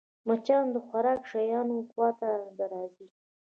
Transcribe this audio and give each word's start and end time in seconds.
مچان 0.27 0.65
د 0.71 0.75
خوراکي 0.87 1.27
شيانو 1.31 1.75
خوا 1.89 2.09
ته 2.19 2.29
راځي 2.71 3.07